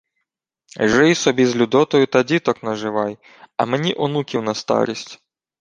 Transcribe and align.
—Жий 0.91 1.15
собі 1.15 1.45
з 1.45 1.55
Людотою 1.55 2.05
та 2.07 2.23
діток 2.23 2.63
наживай, 2.63 3.17
а 3.57 3.65
мені 3.65 3.95
онуків 3.97 4.43
на 4.43 4.53
старість. 4.53 5.21